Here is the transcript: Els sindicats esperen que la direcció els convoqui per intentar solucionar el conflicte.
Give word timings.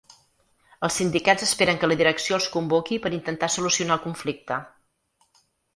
Els 0.87 0.95
sindicats 1.01 1.45
esperen 1.47 1.81
que 1.83 1.91
la 1.91 1.99
direcció 2.01 2.39
els 2.39 2.49
convoqui 2.57 3.01
per 3.05 3.15
intentar 3.19 3.53
solucionar 3.59 4.01
el 4.01 4.05
conflicte. 4.09 4.63